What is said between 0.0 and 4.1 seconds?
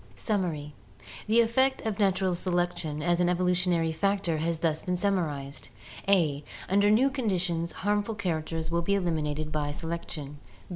Summary.— The effect of natural selection as an evolutionary